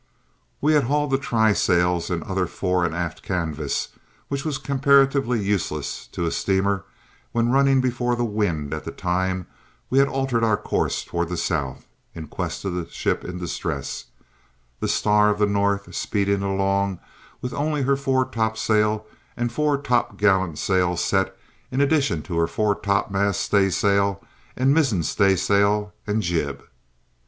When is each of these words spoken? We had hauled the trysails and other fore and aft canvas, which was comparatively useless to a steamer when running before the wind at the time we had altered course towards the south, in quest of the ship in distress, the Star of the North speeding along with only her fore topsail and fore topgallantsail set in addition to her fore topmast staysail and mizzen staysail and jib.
We 0.61 0.73
had 0.73 0.85
hauled 0.85 1.11
the 1.11 1.19
trysails 1.19 2.09
and 2.09 2.23
other 2.23 2.47
fore 2.47 2.83
and 2.85 2.95
aft 2.95 3.21
canvas, 3.21 3.89
which 4.29 4.43
was 4.43 4.57
comparatively 4.57 5.39
useless 5.39 6.07
to 6.13 6.25
a 6.25 6.31
steamer 6.31 6.85
when 7.33 7.51
running 7.51 7.81
before 7.81 8.15
the 8.15 8.23
wind 8.25 8.73
at 8.73 8.83
the 8.83 8.91
time 8.91 9.45
we 9.91 9.99
had 9.99 10.07
altered 10.07 10.41
course 10.63 11.03
towards 11.05 11.29
the 11.29 11.37
south, 11.37 11.85
in 12.15 12.29
quest 12.29 12.65
of 12.65 12.73
the 12.73 12.89
ship 12.89 13.23
in 13.23 13.37
distress, 13.37 14.05
the 14.79 14.87
Star 14.87 15.29
of 15.29 15.37
the 15.37 15.45
North 15.45 15.93
speeding 15.93 16.41
along 16.41 16.99
with 17.39 17.53
only 17.53 17.83
her 17.83 17.95
fore 17.95 18.25
topsail 18.25 19.05
and 19.37 19.51
fore 19.51 19.77
topgallantsail 19.77 20.97
set 20.97 21.37
in 21.69 21.79
addition 21.79 22.23
to 22.23 22.39
her 22.39 22.47
fore 22.47 22.73
topmast 22.73 23.39
staysail 23.39 24.19
and 24.55 24.73
mizzen 24.73 25.03
staysail 25.03 25.93
and 26.07 26.23
jib. 26.23 26.63